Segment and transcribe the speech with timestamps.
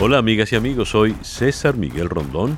[0.00, 2.56] Hola amigas y amigos, soy César Miguel Rondón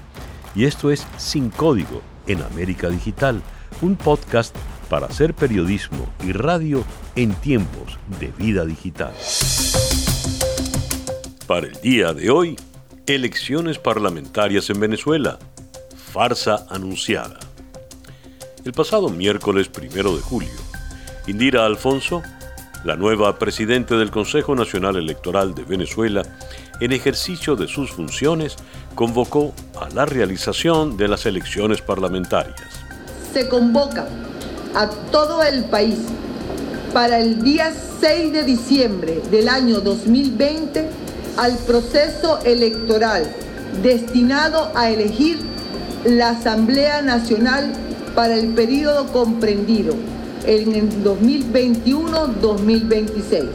[0.54, 3.40] y esto es Sin Código en América Digital,
[3.81, 4.54] un podcast
[4.90, 6.84] para hacer periodismo y radio
[7.17, 9.14] en tiempos de vida digital.
[11.46, 12.56] Para el día de hoy,
[13.06, 15.38] elecciones parlamentarias en Venezuela,
[16.12, 17.41] farsa anunciada.
[18.66, 20.50] El pasado miércoles primero de julio,
[21.27, 22.22] Indira Alfonso,
[22.84, 26.22] la nueva presidente del Consejo Nacional Electoral de Venezuela,
[26.80, 28.57] en ejercicio de sus funciones,
[28.95, 32.61] convocó a la realización de las elecciones parlamentarias.
[33.33, 34.09] Se convoca
[34.75, 35.98] a todo el país
[36.93, 40.89] para el día 6 de diciembre del año 2020
[41.37, 43.33] al proceso electoral
[43.83, 45.39] destinado a elegir
[46.05, 47.73] la Asamblea Nacional
[48.15, 49.95] para el periodo comprendido
[50.47, 53.48] en el 2021-2026.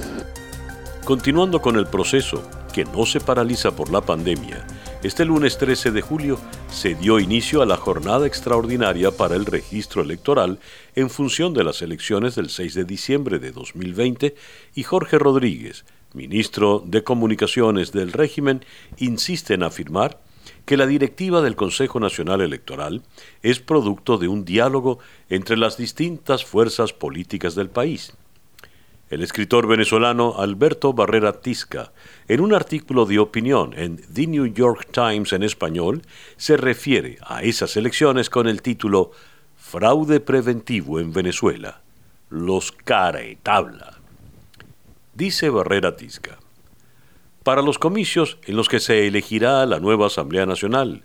[1.03, 2.41] Continuando con el proceso,
[2.75, 4.67] que no se paraliza por la pandemia,
[5.01, 6.37] este lunes 13 de julio
[6.69, 10.59] se dio inicio a la jornada extraordinaria para el registro electoral
[10.93, 14.35] en función de las elecciones del 6 de diciembre de 2020
[14.75, 18.65] y Jorge Rodríguez, ministro de Comunicaciones del régimen,
[18.97, 20.19] insiste en afirmar
[20.65, 23.03] que la directiva del Consejo Nacional Electoral
[23.41, 28.17] es producto de un diálogo entre las distintas fuerzas políticas del país.
[29.07, 31.93] El escritor venezolano Alberto Barrera Tisca,
[32.27, 36.01] en un artículo de opinión en The New York Times en español,
[36.37, 39.11] se refiere a esas elecciones con el título
[39.55, 41.81] Fraude preventivo en Venezuela.
[42.31, 43.99] Los cara y tabla.
[45.13, 46.39] Dice Barrera Tisca.
[47.43, 51.03] Para los comicios en los que se elegirá la nueva Asamblea Nacional,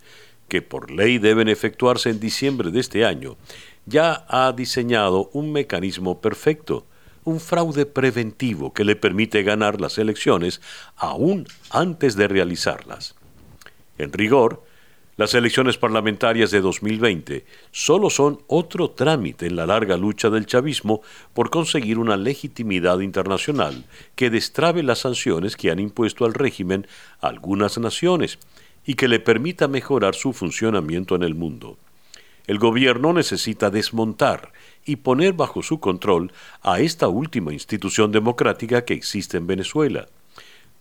[0.49, 3.37] que por ley deben efectuarse en diciembre de este año,
[3.85, 6.87] ya ha diseñado un mecanismo perfecto
[7.31, 10.61] un fraude preventivo que le permite ganar las elecciones
[10.97, 13.15] aún antes de realizarlas.
[13.99, 14.65] En rigor,
[15.17, 21.03] las elecciones parlamentarias de 2020 solo son otro trámite en la larga lucha del chavismo
[21.35, 23.85] por conseguir una legitimidad internacional
[24.15, 26.87] que destrabe las sanciones que han impuesto al régimen
[27.21, 28.39] algunas naciones
[28.87, 31.77] y que le permita mejorar su funcionamiento en el mundo.
[32.47, 34.53] El gobierno necesita desmontar
[34.85, 36.33] y poner bajo su control
[36.63, 40.09] a esta última institución democrática que existe en Venezuela.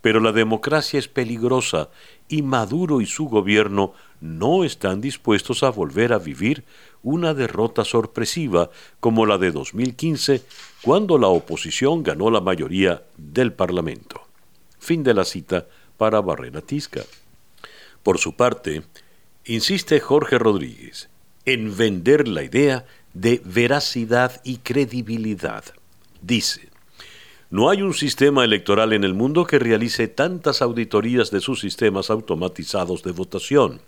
[0.02, 1.90] Pero la democracia es peligrosa
[2.30, 6.64] y Maduro y su gobierno no están dispuestos a volver a vivir
[7.04, 10.44] una derrota sorpresiva como la de 2015,
[10.82, 14.22] cuando la oposición ganó la mayoría del Parlamento.
[14.80, 15.68] Fin de la cita
[15.98, 17.02] para Barrera Tisca.
[18.04, 18.84] Por su parte,
[19.46, 21.10] insiste Jorge Rodríguez
[21.46, 22.86] en vender la idea
[23.20, 25.66] de veracidad y credibilidad.
[26.22, 26.70] Dice,
[27.50, 32.10] no hay un sistema electoral en el mundo que realice tantas auditorías de sus sistemas
[32.10, 33.82] automatizados de votación,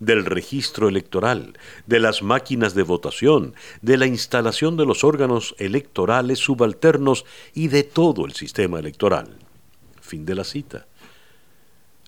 [0.00, 1.56] del registro electoral,
[1.86, 7.24] de las máquinas de votación, de la instalación de los órganos electorales subalternos
[7.54, 9.38] y de todo el sistema electoral.
[10.02, 10.86] Fin de la cita.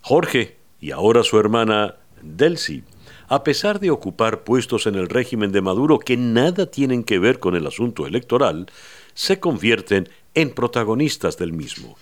[0.03, 2.85] Jorge y ahora su hermana Delcy
[3.31, 7.39] a pesar de ocupar puestos en el régimen de Maduro que nada tienen que ver
[7.39, 8.67] con el asunto electoral,
[9.15, 11.97] se convierten en protagonistas del mismo.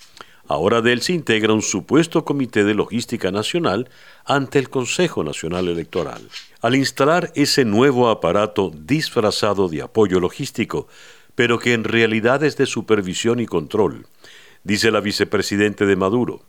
[0.46, 3.90] Ahora Delsi integra un supuesto Comité de Logística Nacional
[4.24, 6.26] ante el Consejo Nacional Electoral.
[6.62, 10.88] Al instalar ese nuevo aparato disfrazado de apoyo logístico,
[11.34, 14.06] pero que en realidad es de supervisión y control,
[14.64, 16.40] dice la vicepresidente de Maduro,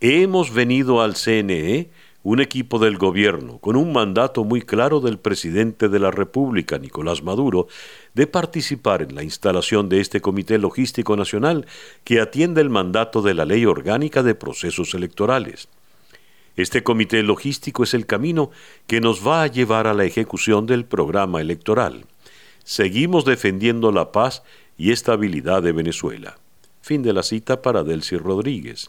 [0.00, 1.90] hemos venido al CNE
[2.24, 7.22] un equipo del gobierno con un mandato muy claro del presidente de la República, Nicolás
[7.22, 7.68] Maduro,
[8.14, 11.66] de participar en la instalación de este Comité Logístico Nacional
[12.02, 15.68] que atiende el mandato de la Ley Orgánica de Procesos Electorales.
[16.56, 18.50] Este comité logístico es el camino
[18.86, 22.06] que nos va a llevar a la ejecución del programa electoral.
[22.62, 24.44] Seguimos defendiendo la paz
[24.78, 26.38] y estabilidad de Venezuela.
[26.80, 28.88] Fin de la cita para Delcy Rodríguez.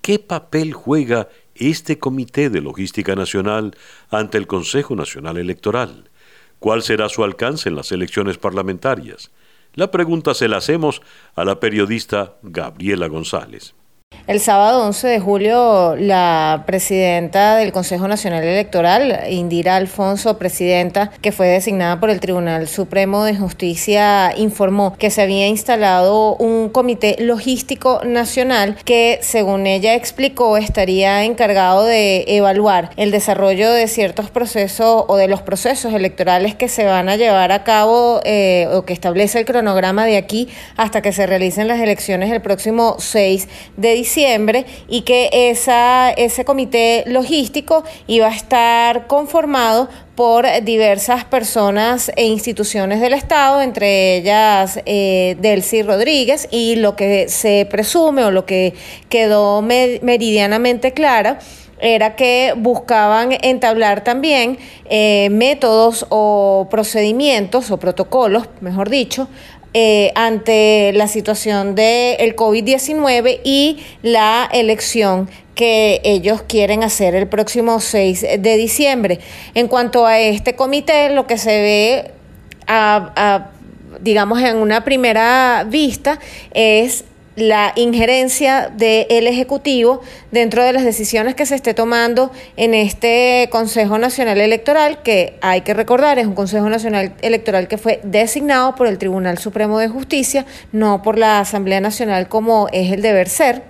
[0.00, 1.28] ¿Qué papel juega
[1.60, 3.76] este Comité de Logística Nacional
[4.10, 6.10] ante el Consejo Nacional Electoral?
[6.58, 9.30] ¿Cuál será su alcance en las elecciones parlamentarias?
[9.74, 11.00] La pregunta se la hacemos
[11.36, 13.74] a la periodista Gabriela González.
[14.30, 21.32] El sábado 11 de julio, la presidenta del Consejo Nacional Electoral, Indira Alfonso, presidenta, que
[21.32, 27.16] fue designada por el Tribunal Supremo de Justicia, informó que se había instalado un comité
[27.18, 35.06] logístico nacional que, según ella explicó, estaría encargado de evaluar el desarrollo de ciertos procesos
[35.08, 38.92] o de los procesos electorales que se van a llevar a cabo eh, o que
[38.92, 43.94] establece el cronograma de aquí hasta que se realicen las elecciones el próximo 6 de
[43.94, 52.26] diciembre diciembre y que ese comité logístico iba a estar conformado por diversas personas e
[52.26, 58.44] instituciones del Estado, entre ellas eh, Delcy Rodríguez, y lo que se presume o lo
[58.44, 58.74] que
[59.08, 61.36] quedó meridianamente claro
[61.80, 69.28] era que buscaban entablar también eh, métodos o procedimientos o protocolos, mejor dicho,
[69.72, 77.80] eh, ante la situación del COVID-19 y la elección que ellos quieren hacer el próximo
[77.80, 79.20] 6 de diciembre.
[79.54, 82.10] En cuanto a este comité, lo que se ve,
[84.00, 86.18] digamos, en una primera vista
[86.52, 87.04] es
[87.36, 90.00] la injerencia del Ejecutivo
[90.30, 95.62] dentro de las decisiones que se esté tomando en este Consejo Nacional Electoral, que hay
[95.62, 99.88] que recordar es un Consejo Nacional Electoral que fue designado por el Tribunal Supremo de
[99.88, 103.62] Justicia, no por la Asamblea Nacional como es el deber ser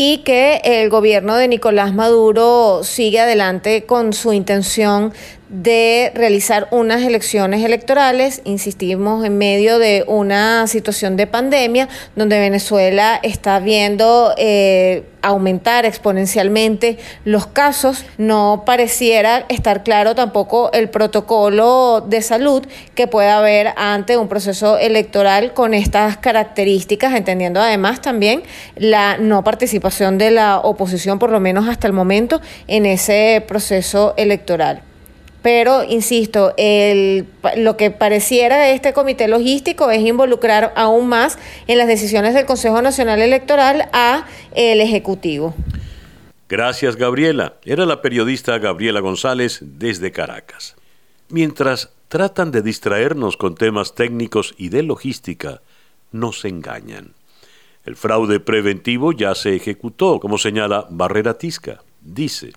[0.00, 5.12] y que el gobierno de Nicolás Maduro sigue adelante con su intención
[5.48, 13.18] de realizar unas elecciones electorales, insistimos, en medio de una situación de pandemia donde Venezuela
[13.22, 18.04] está viendo eh, aumentar exponencialmente los casos.
[18.18, 24.78] No pareciera estar claro tampoco el protocolo de salud que pueda haber ante un proceso
[24.78, 28.42] electoral con estas características, entendiendo además también
[28.76, 34.14] la no participación de la oposición, por lo menos hasta el momento, en ese proceso
[34.16, 34.87] electoral.
[35.50, 36.54] Pero, insisto,
[37.56, 42.82] lo que pareciera este comité logístico es involucrar aún más en las decisiones del Consejo
[42.82, 45.54] Nacional Electoral a el Ejecutivo.
[46.50, 47.54] Gracias, Gabriela.
[47.64, 50.76] Era la periodista Gabriela González desde Caracas.
[51.30, 55.62] Mientras tratan de distraernos con temas técnicos y de logística,
[56.12, 57.14] nos engañan.
[57.86, 61.80] El fraude preventivo ya se ejecutó, como señala Barrera Tisca.
[62.02, 62.52] Dice,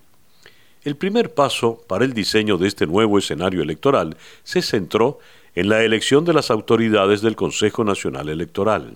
[0.83, 5.19] el primer paso para el diseño de este nuevo escenario electoral se centró
[5.53, 8.95] en la elección de las autoridades del Consejo Nacional Electoral.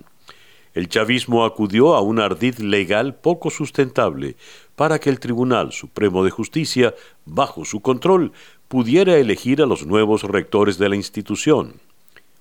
[0.74, 4.36] El chavismo acudió a un ardid legal poco sustentable
[4.76, 6.94] para que el Tribunal Supremo de Justicia,
[7.26, 8.34] bajo su control,
[8.68, 11.76] pudiera elegir a los nuevos rectores de la institución.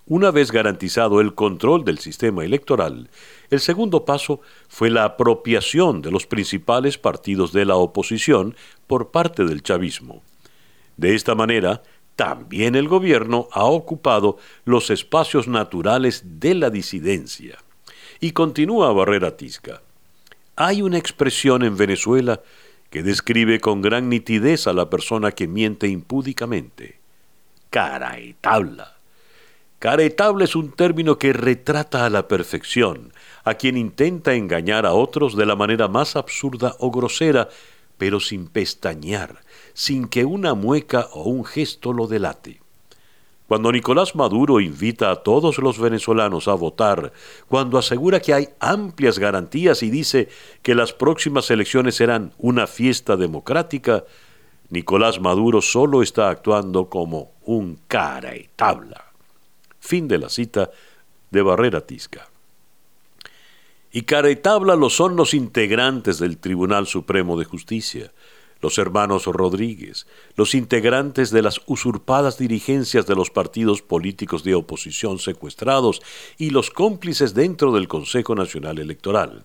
[0.07, 3.09] Una vez garantizado el control del sistema electoral,
[3.49, 8.55] el segundo paso fue la apropiación de los principales partidos de la oposición
[8.87, 10.23] por parte del chavismo.
[10.99, 11.83] De esta manera,
[12.17, 14.37] también el gobierno ha ocupado
[14.67, 17.57] los espacios naturales de la disidencia.
[18.21, 19.81] Y continúa Barrera Tisca.
[20.55, 22.43] Hay una expresión en Venezuela
[22.91, 27.01] que describe con gran nitidez a la persona que miente impúdicamente.
[27.71, 28.94] Cara y tabla.
[29.85, 33.13] Caretable es un término que retrata a la perfección
[33.45, 37.51] a quien intenta engañar a otros de la manera más absurda o grosera,
[37.99, 39.43] pero sin pestañear,
[39.75, 42.63] sin que una mueca o un gesto lo delate.
[43.47, 47.13] Cuando Nicolás Maduro invita a todos los venezolanos a votar,
[47.47, 50.31] cuando asegura que hay amplias garantías y dice
[50.63, 54.05] que las próximas elecciones serán una fiesta democrática,
[54.71, 59.04] Nicolás Maduro solo está actuando como un cara y tabla.
[59.85, 60.71] Fin de la cita
[61.31, 62.31] de Barrera Tisca.
[63.93, 68.11] Y cara y tabla lo son los integrantes del Tribunal Supremo de Justicia,
[68.63, 70.07] los hermanos Rodríguez,
[70.37, 76.01] los integrantes de las usurpadas dirigencias de los partidos políticos de oposición secuestrados
[76.39, 79.45] y los cómplices dentro del Consejo Nacional Electoral.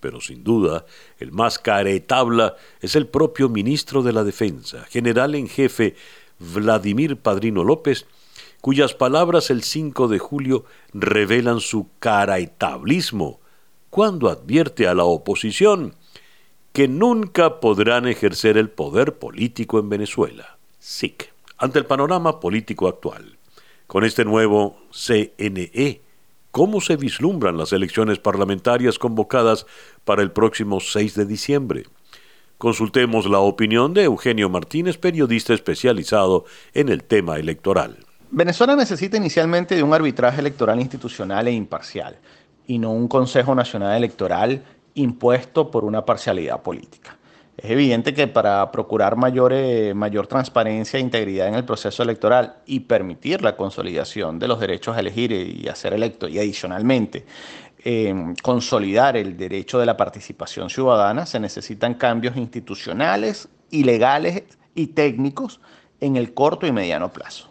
[0.00, 0.84] Pero sin duda,
[1.20, 5.94] el más caretabla es el propio ministro de la Defensa, general en jefe
[6.40, 8.06] Vladimir Padrino López,
[8.60, 13.40] cuyas palabras el 5 de julio revelan su caraetablismo
[13.88, 15.94] cuando advierte a la oposición
[16.72, 20.58] que nunca podrán ejercer el poder político en Venezuela.
[20.78, 21.32] SIC.
[21.58, 23.36] Ante el panorama político actual,
[23.86, 26.00] con este nuevo CNE,
[26.50, 29.66] ¿cómo se vislumbran las elecciones parlamentarias convocadas
[30.04, 31.86] para el próximo 6 de diciembre?
[32.56, 37.98] Consultemos la opinión de Eugenio Martínez, periodista especializado en el tema electoral.
[38.32, 42.16] Venezuela necesita inicialmente de un arbitraje electoral institucional e imparcial,
[42.64, 44.62] y no un Consejo Nacional Electoral
[44.94, 47.18] impuesto por una parcialidad política.
[47.56, 49.92] Es evidente que para procurar mayor, eh,
[50.28, 55.00] transparencia e integridad en el proceso electoral y permitir la consolidación de los derechos a
[55.00, 57.26] elegir y a ser electo, y adicionalmente
[57.84, 64.44] eh, consolidar el derecho de la participación ciudadana, se necesitan cambios institucionales y legales
[64.76, 65.60] y técnicos
[66.00, 67.49] en el corto y mediano plazo.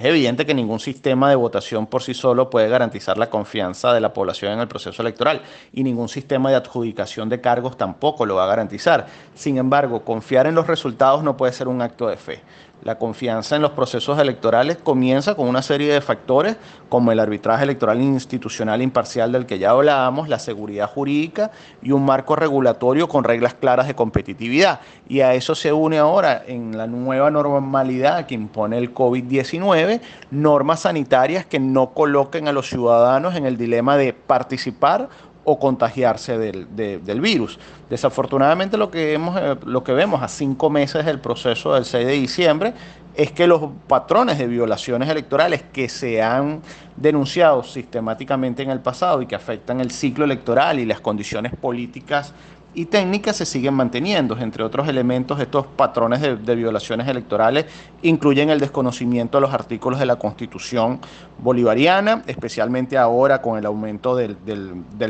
[0.00, 4.00] Es evidente que ningún sistema de votación por sí solo puede garantizar la confianza de
[4.00, 5.42] la población en el proceso electoral
[5.74, 9.06] y ningún sistema de adjudicación de cargos tampoco lo va a garantizar.
[9.34, 12.40] Sin embargo, confiar en los resultados no puede ser un acto de fe.
[12.82, 16.56] La confianza en los procesos electorales comienza con una serie de factores
[16.88, 21.50] como el arbitraje electoral institucional imparcial del que ya hablábamos, la seguridad jurídica
[21.82, 24.80] y un marco regulatorio con reglas claras de competitividad.
[25.08, 30.80] Y a eso se une ahora en la nueva normalidad que impone el COVID-19, normas
[30.80, 35.10] sanitarias que no coloquen a los ciudadanos en el dilema de participar
[35.50, 37.58] o contagiarse del, virus.
[37.88, 42.12] Desafortunadamente lo que, eh, lo que vemos a cinco meses del proceso del 6 de
[42.12, 42.74] diciembre
[43.14, 46.62] es que los patrones de violaciones electorales que se han
[46.96, 52.32] denunciado sistemáticamente en el pasado y que afectan el ciclo electoral y las condiciones políticas
[52.74, 54.38] y técnicas se siguen manteniendo.
[54.38, 57.66] Entre otros elementos, estos patrones de, violaciones electorales
[58.02, 61.00] incluyen el desconocimiento de los artículos de la Constitución
[61.38, 64.36] bolivariana, especialmente ahora con el aumento del,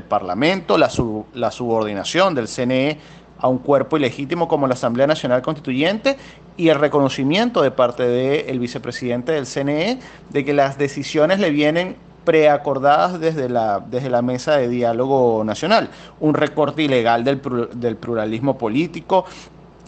[0.09, 0.90] Parlamento, la,
[1.35, 2.99] la subordinación del CNE
[3.38, 6.17] a un cuerpo ilegítimo como la Asamblea Nacional Constituyente
[6.57, 9.99] y el reconocimiento de parte del vicepresidente del CNE
[10.31, 15.88] de que las decisiones le vienen preacordadas desde la, desde la mesa de diálogo nacional.
[16.20, 17.40] Un recorte ilegal del,
[17.74, 19.24] del pluralismo político,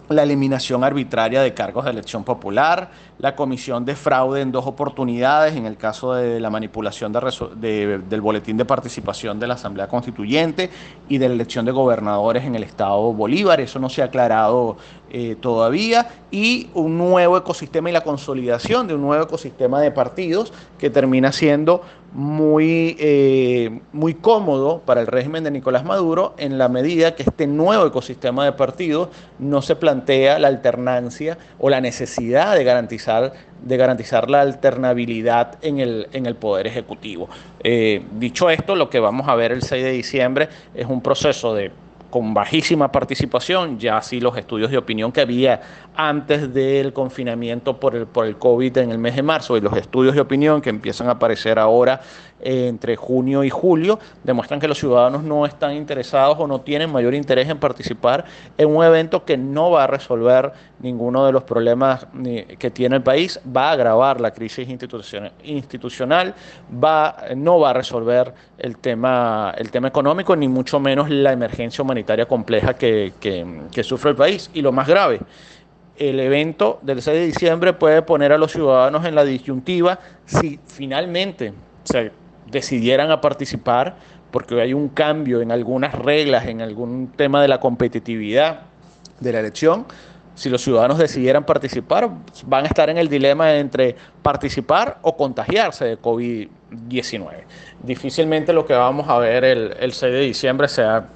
[0.08, 5.56] la eliminación arbitraria de cargos de elección popular, la comisión de fraude en dos oportunidades,
[5.56, 10.70] en el caso de la manipulación de, del boletín de participación de la Asamblea Constituyente
[11.08, 14.76] y de la elección de gobernadores en el Estado Bolívar, eso no se ha aclarado
[15.14, 20.54] eh, todavía, y un nuevo ecosistema y la consolidación de un nuevo ecosistema de partidos
[20.78, 21.83] que termina siendo
[22.14, 27.47] muy, eh, muy cómodo para el régimen de Nicolás Maduro en la medida que este
[27.47, 33.76] nuevo ecosistema de partidos no se plantea la alternancia o la necesidad de garantizar, de
[33.76, 37.28] garantizar la alternabilidad en el, en el Poder Ejecutivo.
[37.62, 41.54] Eh, dicho esto, lo que vamos a ver el 6 de diciembre es un proceso
[41.54, 41.71] de
[42.12, 45.62] con bajísima participación, ya así los estudios de opinión que había
[45.97, 49.75] antes del confinamiento por el, por el COVID en el mes de marzo y los
[49.78, 52.02] estudios de opinión que empiezan a aparecer ahora
[52.45, 56.92] eh, entre junio y julio demuestran que los ciudadanos no están interesados o no tienen
[56.92, 58.26] mayor interés en participar
[58.59, 62.06] en un evento que no va a resolver ninguno de los problemas
[62.58, 66.34] que tiene el país, va a agravar la crisis institucional,
[67.36, 72.26] no va a resolver el tema, el tema económico, ni mucho menos la emergencia humanitaria
[72.26, 74.50] compleja que, que sufre el país.
[74.54, 75.20] Y lo más grave,
[75.96, 80.58] el evento del 6 de diciembre puede poner a los ciudadanos en la disyuntiva si
[80.66, 81.52] finalmente
[81.84, 82.12] se
[82.50, 83.96] decidieran a participar,
[84.30, 88.62] porque hay un cambio en algunas reglas, en algún tema de la competitividad
[89.20, 89.86] de la elección,
[90.34, 92.10] si los ciudadanos decidieran participar,
[92.46, 97.28] van a estar en el dilema entre participar o contagiarse de COVID-19.
[97.82, 101.06] Difícilmente lo que vamos a ver el, el 6 de diciembre sea,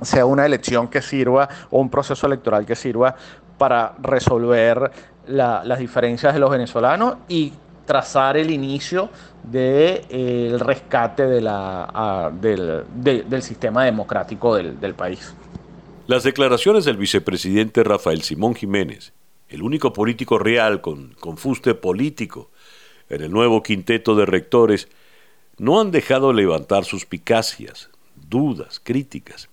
[0.00, 3.16] sea una elección que sirva o un proceso electoral que sirva
[3.58, 4.90] para resolver
[5.26, 7.52] las diferencias de los venezolanos y
[7.86, 9.08] trazar el inicio
[9.42, 15.34] del de, rescate de la, del, sistema democrático del, país.
[16.08, 19.12] Las declaraciones del vicepresidente Rafael Simón Jiménez,
[19.48, 22.50] el único político real con, con fuste político
[23.08, 24.88] en el nuevo quinteto de rectores,
[25.58, 29.48] no han dejado levantar suspicacias, dudas, críticas.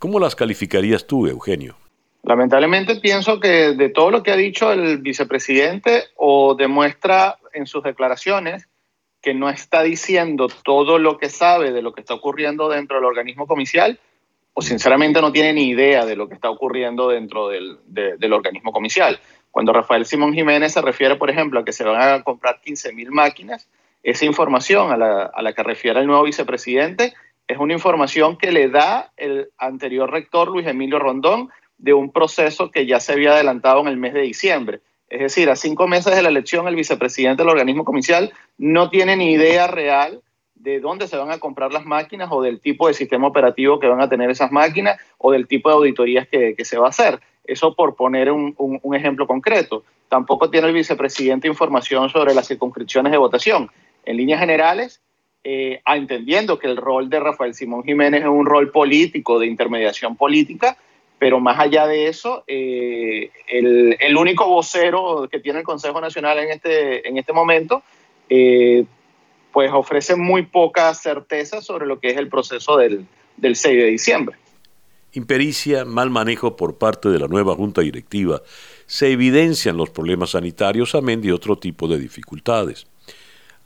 [0.00, 1.76] ¿Cómo las calificarías tú, Eugenio?
[2.24, 7.84] Lamentablemente pienso que de todo lo que ha dicho el vicepresidente o demuestra en sus
[7.84, 8.66] declaraciones
[9.22, 13.04] que no está diciendo todo lo que sabe de lo que está ocurriendo dentro del
[13.04, 14.00] organismo comicial
[14.58, 18.72] o sinceramente no tiene ni idea de lo que está ocurriendo dentro del, del organismo
[18.72, 19.20] comicial.
[19.50, 22.94] Cuando Rafael Simón Jiménez se refiere, por ejemplo, a que se van a comprar 15
[22.94, 23.68] mil máquinas,
[24.02, 27.12] esa información a la, a la que refiere el nuevo vicepresidente
[27.46, 32.70] es una información que le da el anterior rector Luis Emilio Rondón de un proceso
[32.70, 34.80] que ya se había adelantado en el mes de diciembre.
[35.10, 39.16] Es decir, a cinco meses de la elección, el vicepresidente del organismo comicial no tiene
[39.16, 40.22] ni idea real
[40.66, 43.86] de dónde se van a comprar las máquinas o del tipo de sistema operativo que
[43.86, 47.20] van a tener esas máquinas o del tipo de auditorías que, se va a hacer.
[47.44, 49.84] Eso por poner un, ejemplo concreto.
[50.08, 53.70] Tampoco tiene el vicepresidente información sobre las circunscripciones de votación.
[54.04, 55.00] En líneas generales,
[55.44, 60.16] eh, entendiendo que el rol de Rafael Simón Jiménez es un rol político, de intermediación
[60.16, 60.76] política,
[61.20, 66.50] pero más allá de eso, eh, el, único vocero que tiene el Consejo Nacional en
[66.50, 67.84] este, en este momento,
[68.28, 68.84] eh,
[69.56, 73.06] pues ofrece muy poca certeza sobre lo que es el proceso del,
[73.38, 74.36] del 6 de diciembre.
[75.14, 78.42] Impericia, mal manejo por parte de la nueva Junta Directiva,
[78.84, 82.86] se evidencian los problemas sanitarios, amén de otro tipo de dificultades.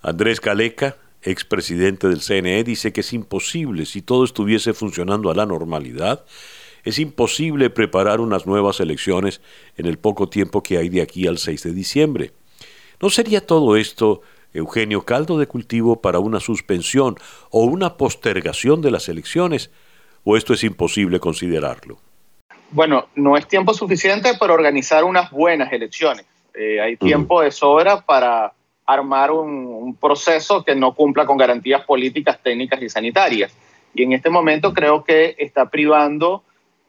[0.00, 5.44] Andrés Caleca, expresidente del CNE, dice que es imposible, si todo estuviese funcionando a la
[5.44, 6.24] normalidad,
[6.84, 9.40] es imposible preparar unas nuevas elecciones
[9.76, 12.30] en el poco tiempo que hay de aquí al 6 de diciembre.
[13.00, 17.16] ¿No sería todo esto, Eugenio, caldo de cultivo para una suspensión
[17.50, 19.70] o una postergación de las elecciones?
[20.24, 21.98] ¿O esto es imposible considerarlo?
[22.70, 26.26] Bueno, no es tiempo suficiente para organizar unas buenas elecciones.
[26.54, 28.52] Eh, hay tiempo de sobra para
[28.86, 33.54] armar un, proceso que no cumpla con garantías políticas, técnicas y sanitarias.
[33.94, 36.44] Y en este momento creo que está privando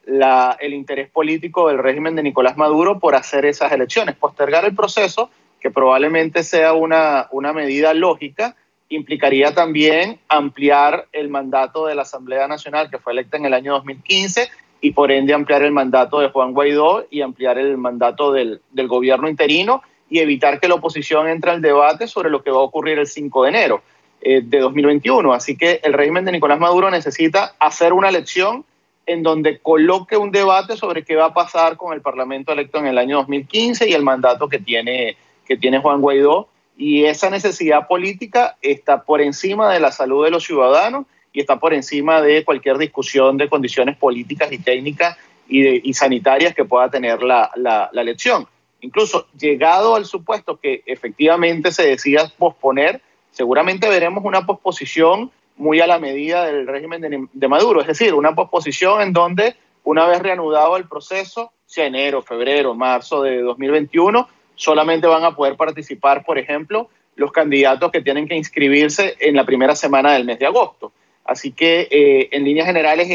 [0.06, 4.15] el interés político del régimen de Nicolás Maduro por hacer esas elecciones.
[4.15, 5.30] Postergar el proceso,
[5.62, 8.56] que probablemente sea una, una medida lógica,
[8.89, 13.74] implicaría también ampliar el mandato de la Asamblea Nacional, que fue electa en el año
[13.74, 14.50] 2015,
[14.82, 18.88] y por ende ampliar el mandato de Juan Guaidó y ampliar el mandato del, del
[18.88, 22.63] gobierno interino y evitar que la oposición entre al debate sobre lo que va a
[22.63, 23.82] ocurrir el 5 de enero
[24.22, 25.34] eh, de 2021.
[25.34, 28.65] Así que el régimen de Nicolás Maduro necesita hacer una elección
[29.06, 32.88] en donde coloque un debate sobre qué va a pasar con el Parlamento electo en
[32.88, 36.48] el año 2015 y el mandato que tiene, que tiene Juan Guaidó.
[36.78, 41.60] Y esa necesidad política está por encima de la salud de los ciudadanos y está
[41.60, 45.18] por encima de cualquier discusión de condiciones políticas y técnicas
[45.48, 48.48] y, y sanitarias que pueda tener la, elección.
[48.82, 55.88] Incluso llegado al supuesto que efectivamente se decida posponer, seguramente veremos una posposición muy a
[55.88, 60.78] la medida del régimen de, Maduro, es decir, una posposición en donde una vez reanudado
[60.78, 64.28] el proceso, sea enero, febrero, marzo de 2021,
[64.62, 69.44] solamente van a poder participar, por ejemplo, los candidatos que tienen que inscribirse en la
[69.44, 70.91] primera semana del mes de agosto.
[71.25, 73.10] Así que, eh, en líneas generales,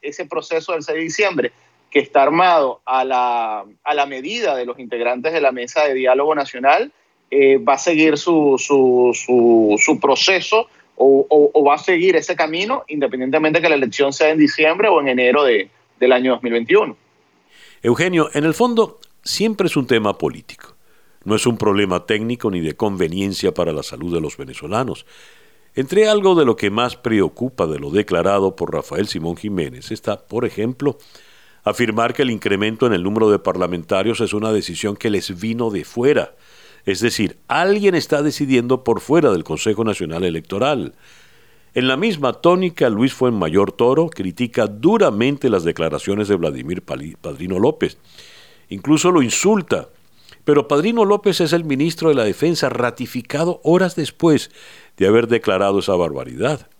[0.00, 1.52] ese proceso del 6 de diciembre
[1.90, 5.94] que está armado a la, a la medida de los integrantes de la mesa de
[5.94, 6.92] diálogo nacional,
[7.30, 12.34] eh, va a seguir su, su, su, su proceso o, o, va a seguir ese
[12.36, 15.68] camino independientemente de que la elección sea en diciembre o en enero de,
[16.00, 16.96] del año 2021.
[17.82, 20.75] Eugenio, en el fondo siempre es un tema político.
[21.26, 25.06] No es un problema técnico ni de conveniencia para la salud de los venezolanos.
[25.74, 30.24] Entre algo de lo que más preocupa de lo declarado por Rafael Simón Jiménez está,
[30.24, 30.98] por ejemplo,
[31.64, 35.70] afirmar que el incremento en el número de parlamentarios es una decisión que les vino
[35.70, 36.36] de fuera.
[36.84, 40.94] Es decir, alguien está decidiendo por fuera del Consejo Nacional Electoral.
[41.74, 47.98] En la misma tónica, Luis Fuenmayor Toro critica duramente las declaraciones de Vladimir Padrino López.
[48.68, 49.88] Incluso lo insulta.
[50.46, 54.50] Pero Padrino López es el ministro de la Defensa ratificado horas después
[54.96, 56.70] de haber declarado esa barbaridad.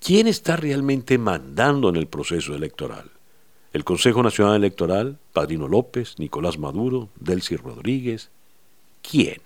[0.00, 3.10] ¿Quién está realmente mandando en el proceso electoral?
[3.74, 8.30] el Consejo Nacional Electoral, Padrino López, Nicolás Maduro, Delcy Rodríguez.
[9.02, 9.42] ¿Quién?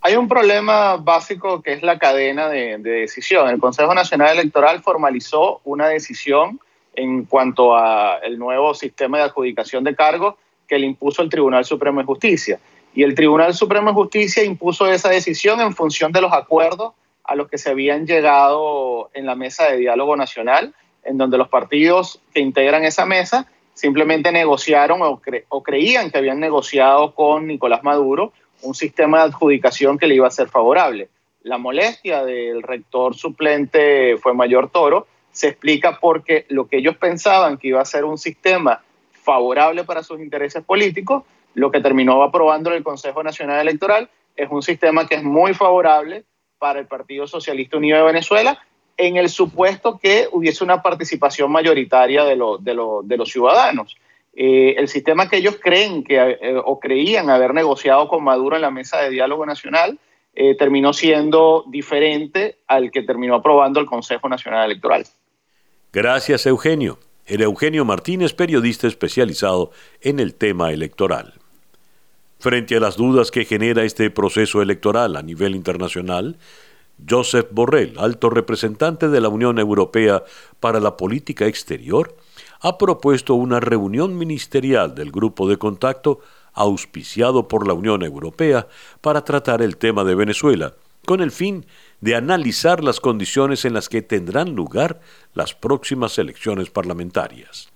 [0.00, 3.48] Hay un problema básico que es la cadena de, decisión.
[3.48, 6.58] El Consejo Nacional Electoral formalizó una decisión
[6.94, 10.34] en cuanto al nuevo sistema de adjudicación de cargos
[10.68, 12.60] que le impuso el Tribunal Supremo de Justicia.
[12.94, 16.92] Y el Tribunal Supremo de Justicia impuso esa decisión en función de los acuerdos
[17.24, 21.48] a los que se habían llegado en la mesa de diálogo nacional en donde los
[21.48, 28.32] partidos que integran esa mesa simplemente negociaron o, creían que habían negociado con Nicolás Maduro
[28.62, 31.08] un sistema de adjudicación que le iba a ser favorable.
[31.42, 37.56] La molestia del rector suplente fue Mayor Toro, se explica porque lo que ellos pensaban
[37.56, 38.82] que iba a ser un sistema
[39.28, 44.62] favorable para sus intereses políticos, lo que terminó aprobando el Consejo Nacional Electoral es un
[44.62, 46.24] sistema que es muy favorable
[46.58, 48.58] para el Partido Socialista Unido de Venezuela
[48.96, 53.96] en el supuesto que hubiese una participación mayoritaria de, los ciudadanos.
[54.34, 58.62] Eh, el sistema que ellos creen que, eh, o creían haber negociado con Maduro en
[58.62, 59.98] la mesa de diálogo nacional
[60.34, 65.04] eh, terminó siendo diferente al que terminó aprobando el Consejo Nacional Electoral.
[65.92, 66.98] Gracias, Eugenio.
[67.30, 71.34] Era Eugenio Martínez, periodista especializado en el tema electoral.
[72.38, 76.38] Frente a las dudas que genera este proceso electoral a nivel internacional,
[77.06, 80.24] Joseph Borrell, alto representante de la Unión Europea
[80.58, 82.16] para la Política Exterior,
[82.60, 86.20] ha propuesto una reunión ministerial del grupo de contacto
[86.54, 88.68] auspiciado por la Unión Europea
[89.02, 90.72] para tratar el tema de Venezuela,
[91.04, 91.66] con el fin de
[92.14, 95.00] analizar las condiciones en las que tendrán lugar
[95.34, 97.70] las próximas elecciones parlamentarias.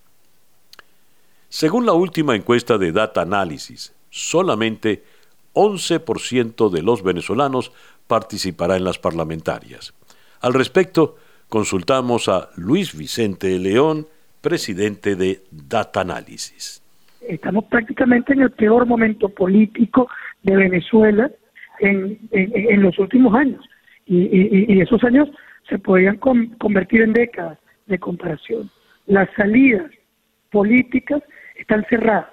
[1.49, 5.03] Según la última encuesta de Data Analysis, solamente
[5.53, 7.71] 11% de los venezolanos
[8.07, 9.93] participará en las parlamentarias.
[10.41, 11.17] Al respecto,
[11.49, 14.07] consultamos a Luis Vicente León,
[14.41, 16.81] presidente de Data Analysis.
[17.21, 20.09] estamos prácticamente en el peor momento político
[20.41, 21.31] de Venezuela
[21.79, 22.19] en,
[22.81, 23.63] los últimos años.
[24.13, 25.29] Y, esos años
[25.67, 28.69] se podían convertir en décadas de comparación.
[29.07, 29.91] Las salidas
[30.51, 31.21] políticas
[31.55, 32.29] están cerradas.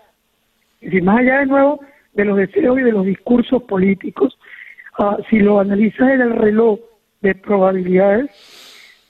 [0.81, 1.81] Es decir, más allá de nuevo
[2.15, 4.39] de los deseos y de los discursos políticos,
[4.99, 6.81] ah, si lo analizas en el reloj
[7.21, 8.31] de probabilidades,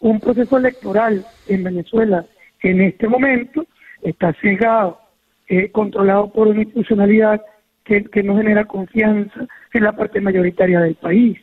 [0.00, 2.24] un proceso electoral en Venezuela
[2.62, 3.66] en este momento
[4.02, 5.00] está cegado,
[5.48, 7.42] eh, controlado por una institucionalidad
[7.84, 11.40] que no genera confianza en la parte mayoritaria del país.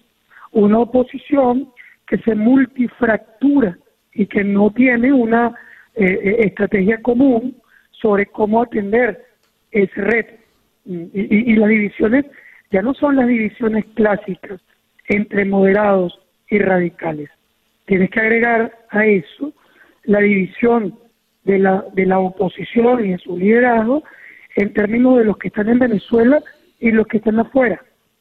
[0.58, 1.72] Una oposición
[2.08, 3.78] que se multifractura
[4.12, 5.54] y que no tiene una
[5.93, 7.56] eh, eh, estrategia común
[7.91, 9.24] sobre cómo atender
[9.72, 10.34] ese reto.
[10.84, 12.26] Y, y, las divisiones
[12.72, 14.60] ya no son las divisiones clásicas
[15.08, 17.30] entre moderados y radicales.
[17.86, 19.54] Tienes que agregar a eso
[20.06, 20.98] la división
[21.43, 24.04] de la, de la oposición y de su liderazgo
[24.56, 26.41] en términos de los que están en Venezuela
[26.80, 27.80] y los que están afuera,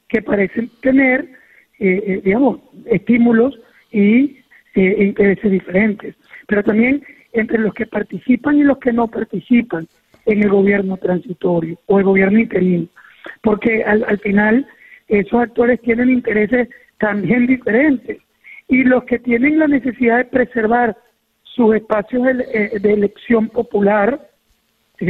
[0.09, 1.31] que parecen tener,
[1.79, 3.59] eh, eh, digamos, estímulos
[3.91, 4.39] y
[4.75, 6.15] eh, intereses diferentes,
[6.47, 9.87] pero también entre los que participan y los que no participan
[10.25, 12.87] en el gobierno transitorio o el gobierno interino,
[13.43, 14.67] porque al, al final
[15.09, 18.19] esos actores tienen intereses también diferentes.
[18.69, 20.97] Y los que tienen la necesidad de preservar
[21.43, 24.29] sus espacios de, eh, elección popular,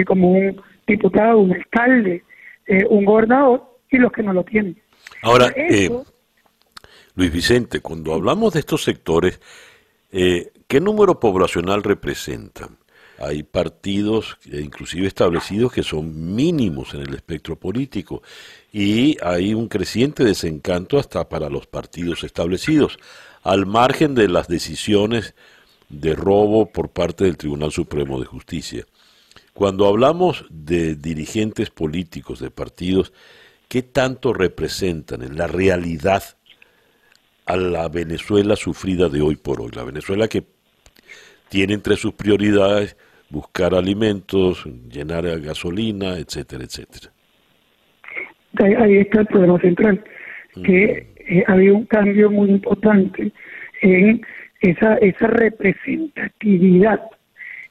[0.07, 2.23] como un diputado, un alcalde,
[2.67, 4.77] eh, un gobernador, y los que no lo tienen.
[5.23, 5.89] Ahora, eh,
[7.17, 9.41] Luis Vicente, cuando hablamos de estos sectores,
[10.11, 12.77] ¿qué número poblacional representan?
[13.19, 18.23] Hay partidos, inclusive establecidos, que son mínimos en el espectro político
[18.71, 22.99] y hay un creciente desencanto hasta para los partidos establecidos,
[23.43, 25.35] al margen de las decisiones
[25.89, 28.85] de robo por parte del Tribunal Supremo de Justicia.
[29.55, 33.15] Cuando hablamos de dirigentes políticos, de partidos,
[33.69, 36.36] ¿qué tanto representan en la realidad
[37.47, 39.71] a la Venezuela sufrida de hoy por hoy?
[39.75, 40.45] La Venezuela que
[41.49, 42.97] tiene entre sus prioridades
[43.29, 47.13] buscar alimentos, llenar gasolina, etcétera, etcétera.
[48.59, 50.03] Ahí está el problema central,
[50.65, 53.33] que eh, había un cambio muy importante
[53.83, 54.25] en
[54.61, 57.03] esa, esa representatividad.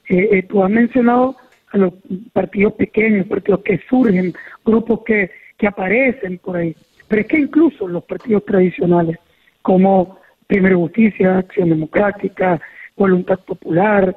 [0.09, 1.35] Eh, eh, tú has mencionado
[1.69, 1.93] a los
[2.33, 4.33] partidos pequeños, partidos que surgen,
[4.63, 6.75] grupos que, que aparecen por ahí,
[7.07, 9.17] pero es que incluso los partidos tradicionales,
[9.65, 12.61] como Primera Justicia, Acción Democrática,
[12.95, 14.15] Voluntad Popular,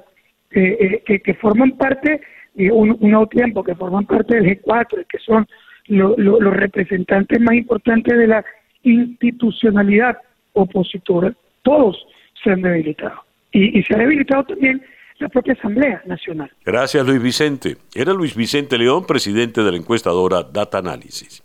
[0.51, 2.21] eh, que, que, forman parte,
[2.55, 5.47] de un, nuevo tiempo, que forman parte del G4, que son
[5.87, 8.45] los representantes más importantes de la
[8.83, 10.19] institucionalidad
[10.53, 11.33] opositora,
[11.63, 11.97] todos
[12.43, 13.23] se han debilitado.
[13.53, 14.83] Y, se ha debilitado también
[15.19, 16.51] la propia Asamblea Nacional.
[16.63, 17.77] Gracias, Luis Vicente.
[17.95, 21.43] Era Luis Vicente León, presidente de la encuestadora Data Analysis.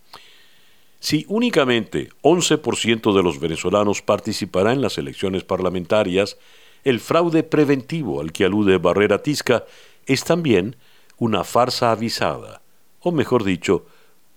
[1.04, 6.38] Si únicamente 11% de los venezolanos participará en las elecciones parlamentarias,
[6.86, 9.66] el fraude preventivo al que alude Barrera Tisca
[10.06, 10.78] es también
[11.18, 12.62] una farsa avisada,
[13.02, 13.86] o mejor dicho,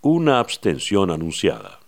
[0.01, 1.79] una abstención anunciada.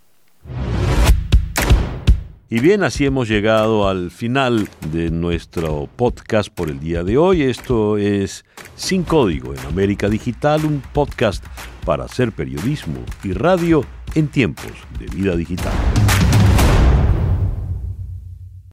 [2.49, 7.41] Y bien, así hemos llegado al final de nuestro podcast por el día de hoy.
[7.41, 11.45] Esto es Sin Código en América Digital, un podcast
[11.85, 13.83] para hacer periodismo y radio
[14.15, 15.73] en tiempos de vida digital.